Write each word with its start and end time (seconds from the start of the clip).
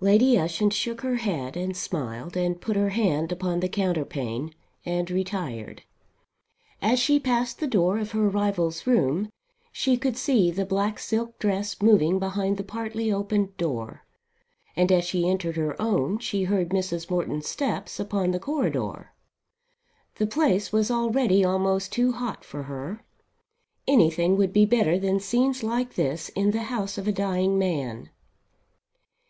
Lady 0.00 0.38
Ushant 0.38 0.72
shook 0.72 1.02
her 1.02 1.16
head, 1.16 1.54
and 1.54 1.76
smiled, 1.76 2.34
and 2.34 2.62
put 2.62 2.76
her 2.76 2.88
hand 2.88 3.30
upon 3.30 3.60
the 3.60 3.68
counterpane, 3.68 4.54
and 4.86 5.10
retired. 5.10 5.82
As 6.80 6.98
she 6.98 7.20
passed 7.20 7.58
the 7.60 7.66
door 7.66 7.98
of 7.98 8.12
her 8.12 8.26
rival's 8.26 8.86
room 8.86 9.28
she 9.72 9.98
could 9.98 10.16
see 10.16 10.50
the 10.50 10.64
black 10.64 10.98
silk 10.98 11.38
dress 11.38 11.82
moving 11.82 12.18
behind 12.18 12.56
the 12.56 12.64
partly 12.64 13.12
open 13.12 13.52
door, 13.58 14.02
and 14.76 14.90
as 14.90 15.04
she 15.04 15.28
entered 15.28 15.56
her 15.56 15.76
own 15.78 16.18
she 16.20 16.44
heard 16.44 16.70
Mrs. 16.70 17.10
Morton's 17.10 17.46
steps 17.46 18.00
upon 18.00 18.30
the 18.30 18.40
corridor. 18.40 19.12
The 20.14 20.26
place 20.26 20.72
was 20.72 20.90
already 20.90 21.44
almost 21.44 21.92
"too 21.92 22.12
hot" 22.12 22.46
for 22.46 22.62
her. 22.62 23.04
Anything 23.86 24.38
would 24.38 24.54
be 24.54 24.64
better 24.64 24.98
than 24.98 25.20
scenes 25.20 25.62
like 25.62 25.96
this 25.96 26.30
in 26.30 26.52
the 26.52 26.62
house 26.72 26.96
of 26.96 27.06
a 27.06 27.12
dying 27.12 27.58
man. 27.58 28.08